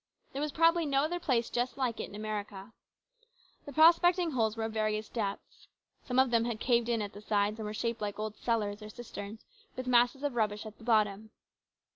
There 0.33 0.41
was 0.41 0.51
probably 0.51 0.87
no 0.87 1.03
other 1.03 1.19
place 1.19 1.51
just 1.51 1.77
like 1.77 1.99
it 1.99 2.09
in 2.09 2.15
America. 2.15 2.73
The 3.67 3.71
prospecting 3.71 4.31
holes 4.31 4.57
were 4.57 4.63
of 4.63 4.73
various 4.73 5.09
depths. 5.09 5.67
Some 6.07 6.17
of 6.17 6.31
them 6.31 6.45
had 6.45 6.59
caved 6.59 6.89
in 6.89 7.03
at 7.03 7.13
the 7.13 7.21
sides 7.21 7.59
and 7.59 7.67
were 7.67 7.73
shaped 7.75 8.01
like 8.01 8.17
old 8.17 8.35
cellars 8.35 8.81
or 8.81 8.89
cisterns 8.89 9.45
with 9.75 9.85
masses 9.85 10.23
of 10.23 10.33
rubbish 10.33 10.65
at 10.65 10.79
the 10.79 10.83
bottom. 10.83 11.29